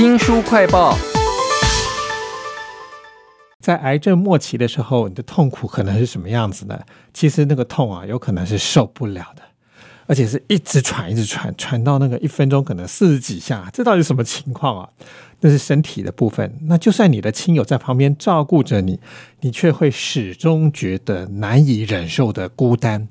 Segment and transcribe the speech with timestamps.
[0.00, 0.96] 新书快报。
[3.60, 6.80] 在癌症末期的时候，你的痛苦可能是什么样子呢？
[7.12, 9.42] 其实那个痛啊，有可能是受不了的，
[10.06, 14.88] 而且是一直喘，一直喘，喘到那个一分钟可能四十几下，这到底什么情况啊？
[15.40, 16.58] 那是身体的部分。
[16.62, 18.98] 那就算你的亲友在旁边照顾着你，
[19.40, 23.06] 你却会始终觉得难以忍受的孤单，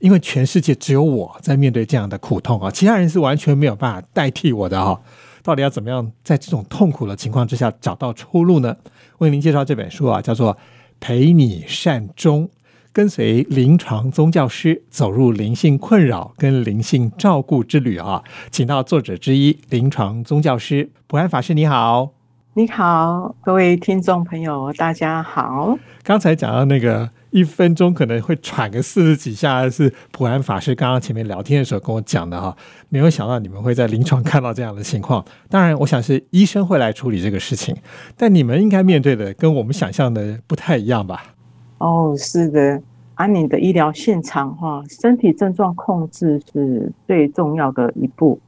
[0.00, 5.00] 因为全世界只有我在面对这样的苦痛啊，其他人是完全没有办法代替我的哈。
[5.42, 8.76] 到底要怎么样在这种痛苦的情况之下找到出路呢？
[9.18, 10.54] 为您介绍这本书啊，叫做
[11.00, 12.46] 《陪你善终》，
[12.92, 22.10] 跟随临床宗教师走入灵性困扰跟灵性照顾之旅啊，请到作者之一临床宗教师普安法师，你好。
[22.54, 25.78] 你好，各位听众朋友，大家好。
[26.02, 32.56] 刚才讲到那个一分钟可能会喘个四十几下，是普安法师刚刚前面聊天的时候跟我讲的哈。
[32.90, 35.24] 没有想到你们会在临床看到这样的情况。
[35.48, 37.76] 当然，我想是医生会来处理这个事情，
[38.16, 41.34] 但你们应该面对的跟我们想象的不太一样吧？
[41.78, 42.80] 哦，是的，
[43.14, 48.38] 安宁的医疗现场哈，身体症状控制是最重要的一步。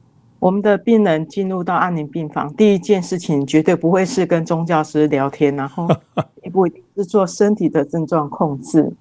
[0.45, 5.87] 我们的病人进入到安宁病房，第一件事情绝对不会是跟宗教师聊天，然后
[6.45, 8.93] 一步是做身体的症状控制。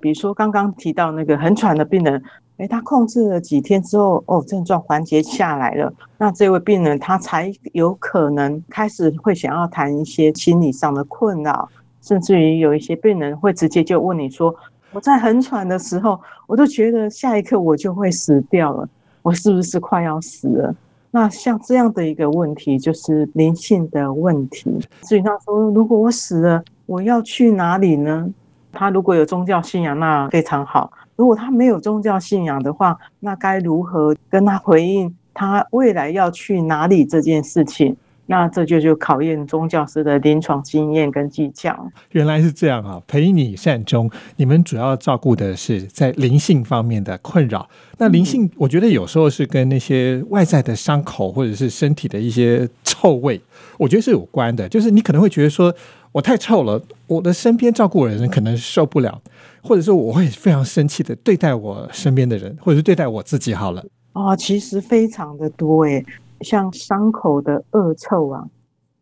[0.00, 2.22] 比如说刚刚提到那个很喘的病人，
[2.56, 11.68] 诶，他控制了几天之后，哦，症状缓解下来了，那这位病人他才有可能开始会想要谈一些心理上的困扰，
[12.00, 14.56] 甚至于有一些病人会直接就问你说
[14.92, 18.88] ：“我在很喘的时候，我都觉得下一刻我就会死掉了，
[19.20, 20.74] 我是不是快要死了？”
[21.16, 24.70] 那像这样的一个问题，就是灵性的问题。
[25.00, 28.28] 所以他说，如果我死了，我要去哪里呢？
[28.70, 37.96] 他如果有宗教信仰，那非常好；如果他没有宗教信仰的话，那该如何跟他回应他未来要去哪里这件事情？
[38.26, 41.90] 那这就就考验宗教师的临床经验跟技巧。
[42.10, 43.00] 原来是这样啊！
[43.06, 47.68] 陪你善终，你们主要照顾的是在灵性方面的困扰。
[47.98, 53.40] 那灵性，我觉得有时候是跟那些外在的伤口或者是身体的一些臭味，
[53.78, 54.68] 我觉得是有关的。
[54.68, 55.74] 就是你可能会觉得说，
[56.12, 59.22] 我太臭了，我的身边照顾我的人可能受不了，
[59.62, 63.54] 或者说我会非常生气的对待我身边的人，或者是对待我自己。
[63.54, 66.04] 好了，哦，其实非常的多诶。
[66.40, 68.46] 像伤口的恶臭啊，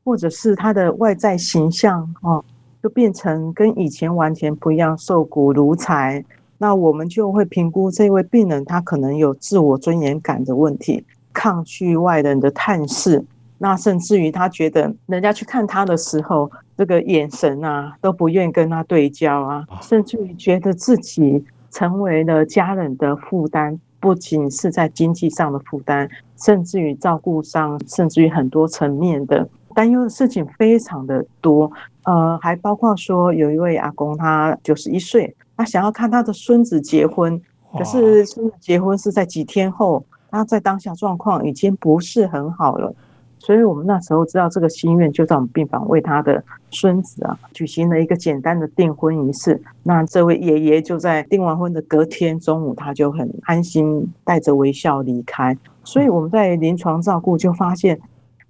[0.04, 2.44] 或者是他的外在形象哦，
[2.82, 6.24] 就变成跟以前完全不一样，瘦骨如柴。
[6.58, 13.24] 那我们就会评估这位病人，他可能有自我尊严感的问题，抗拒外人的探视。
[13.58, 23.78] 那甚至于他觉得人家去看他的时候，这个眼神啊都不愿跟他对焦啊，甚至于觉得自己成为了家人的负担。
[24.00, 26.06] 不仅是在经济上的负担，
[26.36, 31.70] 甚至于照顾上，甚至于很多层面的担忧的事情非常的多。
[32.04, 37.40] 呃，还包括说有一位阿公，他九十一岁，他想要看他的孙子结婚，
[37.72, 42.94] 可是孙子结婚是在几天后，他在当下状况已经不是很好了。
[43.38, 49.60] 所以我们那时候知道这个心愿，就在我们病房为他的孙子啊举行了一个简单的订婚仪式。
[49.82, 55.56] 那这位爷爷就在订完婚的隔天中午，他就很安心带着微笑离开。
[55.84, 58.00] 所以我们在临床照顾就发现，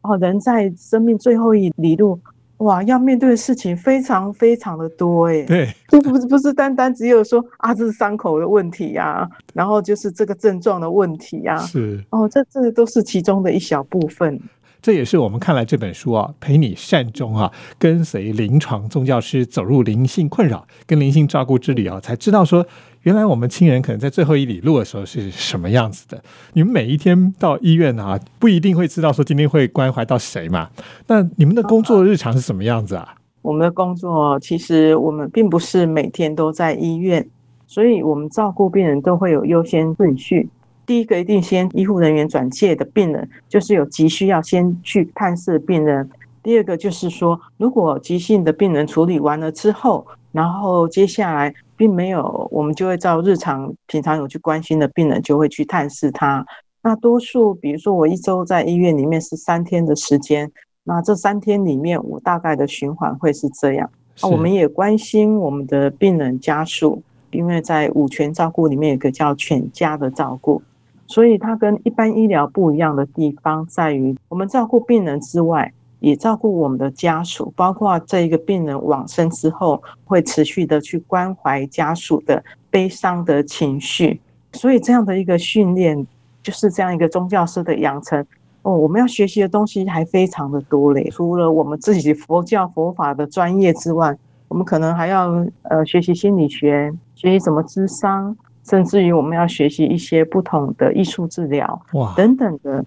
[0.03, 2.19] 哦，人在生命最后一里路，
[2.59, 5.43] 哇，要面对的事情非常非常的多哎。
[5.43, 11.57] 对，就不是不是单单只有说啊，这是伤口的问题呀，然后就是这个症状的问题呀。
[11.59, 14.41] 是哦，这这都是其中的一小部分。
[14.85, 22.67] 这也是我们看来这本书啊，陪你善终啊，跟随临床宗教师走入灵性困扰跟灵性照顾之旅啊，才知道说，
[23.01, 26.23] 原来我们亲人可能在最后一里路的时候是什么样子的。
[26.53, 30.69] 你们每一天到医院啊，不一定会知道说今天会关怀到谁嘛。
[31.07, 33.15] 那你们的工作日常是什么样子啊？
[33.41, 37.27] 我们的工作其实我们并不是每天都在医院，
[37.67, 40.51] 所以我们照顾病人都会有优先顺序。
[40.87, 46.09] 第一个一定先医护人员转介的病人，就是有急需要先去探视病人。
[46.43, 56.45] 第二个就是说，如果急性的病人处理完了之后，然后接下来并没有，我们就会照日常平常有去关心的病人，就会去探视他。
[56.83, 63.89] 那多数，比如说我一周在医院里面是三天的时间，那这三天里面我大概的循环会是这样。
[64.21, 70.61] 那我们也关心我们的病人家属，因为在五全照顾里面有个叫全家的照顾。
[71.07, 84.21] 所以它跟一般医疗不一样的地方在于，我们照顾病人之外，也照顾我们的家属，包括这一个病人往生之后，会持续的去关怀家属的悲伤的情绪。
[84.53, 86.07] 所以这样的一个训练，
[86.43, 88.25] 就是这样一个宗教师的养成，
[88.63, 91.09] 哦，我们要学习的东西还非常的多嘞。
[91.11, 94.17] 除了我们自己佛教佛法的专业之外，
[94.49, 102.85] 我们可能还要呃学习心理学，学习怎么智商，甚至于我们要学习一些不同的艺术治疗哇，等等的。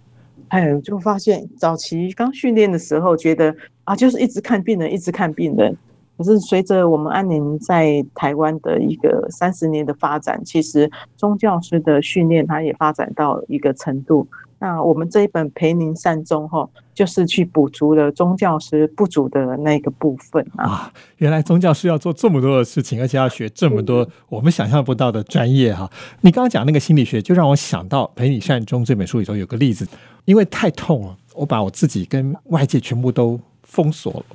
[0.50, 3.54] 还有就发现早期刚训练的时候，觉得
[3.84, 5.76] 啊就是一直看病人，一直看病人。
[6.18, 14.26] 可是随着我们安宁在台湾的一个三十年的发展，其实宗教师的训练它也发展到一个程度。
[14.60, 20.92] 那我们这一本陪您善终哈，就是去补足了宗教师不足的那个部分啊。
[21.18, 25.90] 原来宗教师要做这么多的事情，而且要学这么多我们想象不到的专业哈。
[26.22, 29.88] 你刚刚讲那个心理学，就让我想到《陪你善终》这本书里头有个例子，
[30.26, 34.26] 因为太痛了，我把我自己跟外界全部都封锁，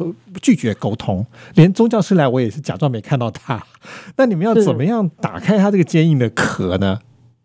[0.40, 3.60] 拒绝沟通，连宗教师来我也是假装没看到他。
[4.16, 7.00] 那你们要怎么样打开他这个坚硬的壳呢？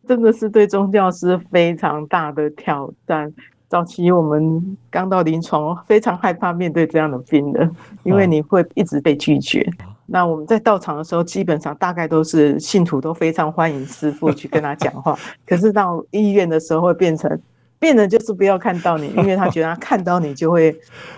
[0.07, 3.31] 真的是对宗教师非常大的挑战。
[3.67, 7.69] 早期我们刚到临床，非常害怕面对这样的病人，
[8.03, 9.69] 因为你会一直被拒绝。
[10.05, 15.19] 那我们在到场的时候，基本上大概都是信徒都非常欢迎师傅去跟他讲话。
[15.45, 17.29] 可是到医院的时候，会变成
[17.77, 20.73] 病人就是不要看到你，因为他觉得他看到你就会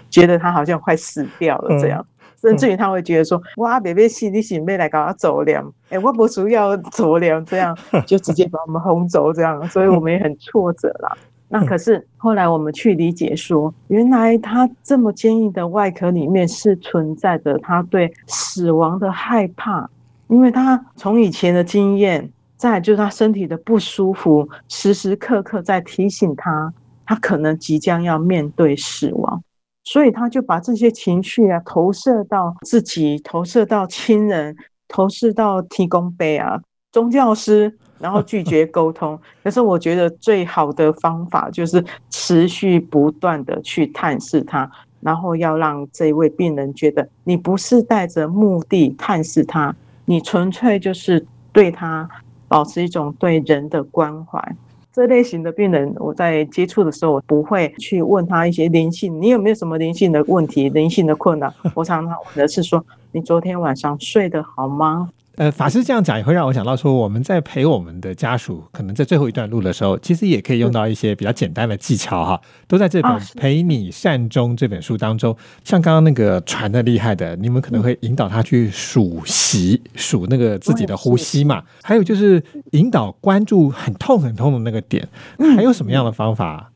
[0.09, 2.03] 觉得他好像快死掉了这样。
[2.41, 5.71] 甚至于他会觉得说：“哇，别别气，你准备来搞走粮？
[5.89, 7.77] 哎，我不需要走粮，这样
[8.07, 11.17] 就直接把我们轰走，这样，所以我们也很挫折啦。
[11.51, 19.89] 那可是后来我们去理解说，原来他这么坚硬的外壳里面是存在着他对死亡的害怕，
[20.27, 26.71] 因为他从以前的经验，再就是他身体的不舒服，时时刻刻在提醒他，
[27.03, 29.43] 他可能即将要面对死亡。”
[29.83, 34.55] 所以他就把这些情绪啊投射到自己，投射到亲人，
[34.87, 36.59] 投射到提供杯啊
[36.91, 39.19] 宗教师，然后拒绝沟通。
[39.43, 49.75] 可是我觉得最好的方法就是持续不断的去探视他，然后要让这位病人觉得你不是带着目的探视他，
[50.05, 52.07] 你纯粹就是对他
[52.47, 54.55] 保持一种对人的关怀。
[54.91, 61.53] 这类型的病人，我在接触的时候，我不会去问他一些灵性，你有没有什么灵性的问题、灵性的困难？
[61.75, 65.09] 我常常问的是说，你昨天晚上睡得好吗？
[65.39, 75.33] 呃，法师这样讲也会让我想到说，我们在陪我们的家属，可能在最后一段路的时候，其实也可以用到一些比较简单的技巧哈，都在这本《陪你善终》这本书当中。
[75.63, 81.63] 像刚刚那个传的厉害的，你们可能会引导他去数息，数那个自己的呼吸嘛。
[81.83, 85.07] 还有就是引导关注很痛很痛的那个点。
[85.55, 86.69] 还有什么样的方法？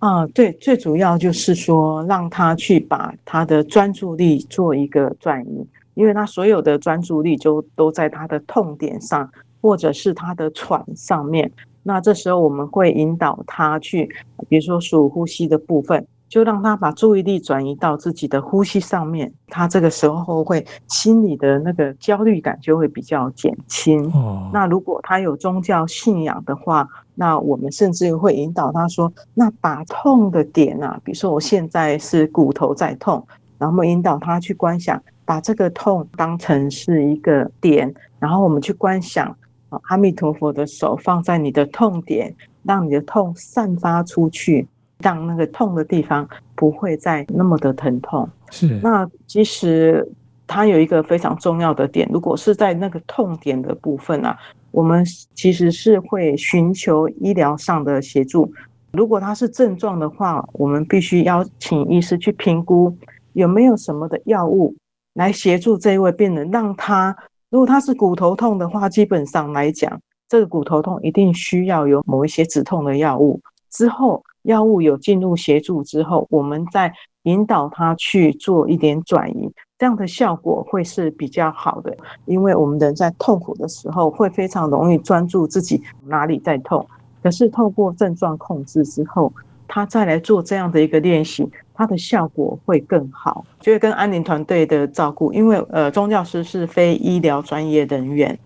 [0.00, 5.64] 啊，对，最主要就是说让他去把他的专注力做一个转移。
[5.98, 9.28] 因为他所有的专注力就都在他的痛点上，
[9.60, 11.50] 或者是他的喘上面。
[11.82, 14.08] 那这时候我们会引导他去，
[14.48, 19.32] 比如说数呼吸的部分，就让他把注意力转移到自己的呼吸上面。
[19.48, 24.08] 他这个时候会心里的那个焦虑感就会比较减轻。
[24.12, 24.48] 哦。
[24.52, 33.26] 那如果他有宗教信仰的话，那我们甚至会引导他说：“那把痛的点啊，比如说我现在是骨头在痛，
[33.58, 39.36] 然后引导他去观想。”把这个痛当成是一个点，然后我们去观想
[39.82, 44.66] 阿弥陀佛的手放在你的痛点，让你的痛散发出去，
[45.00, 48.26] 让那个痛的地方不会再那么的疼痛。
[48.50, 48.80] 是。
[48.82, 50.10] 那其实
[50.46, 54.34] 它有一个非常重要的点，如果是在那个痛点的部分啊，
[54.70, 55.04] 我们
[55.34, 58.50] 其实是会寻求医疗上的协助。
[58.92, 62.96] 如果它是症状的话，我们必须邀请医师去评估
[63.34, 64.74] 有没有什么的药物。
[65.18, 67.14] 来协助这一位病人，让他
[67.50, 73.40] 如果他是骨头痛的话，基本上来讲，这个骨头痛一定需要有某一些止痛的药物。
[73.68, 76.92] 之后药物有进入协助之后，我们再
[77.24, 81.96] 引导他去做一点转移，这样的效果会是比较好的。
[82.24, 86.86] 因为我们人在痛苦的时候，会非常容易专注自己哪里在痛，
[87.24, 89.32] 可是透过症状控制之后。
[89.68, 93.44] 他再来做这样的一个练习，他的效果会更好。
[93.60, 98.36] 就会跟安宁团队的照顾，因为呃，宗教师是非医疗专业人员，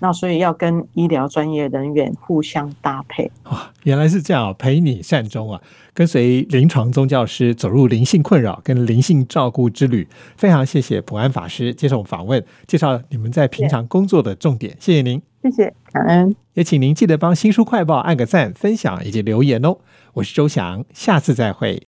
[0.00, 3.30] 那所以要跟医疗专业人员互相搭配。
[3.44, 4.54] 哇，原来是这样！
[4.58, 5.60] 陪你善终啊，
[5.92, 10.06] 跟随临床宗教师走入灵性困扰跟灵性照顾之旅。
[10.36, 14.76] 非常谢谢普安法师接受访问，介绍你们在平常工作的重点。
[14.80, 16.34] 谢谢您，谢谢，感恩。
[16.54, 19.78] 也请您记得帮新书快报按个赞、分享以及留言哦。
[20.14, 21.82] 我是周翔，下次再会。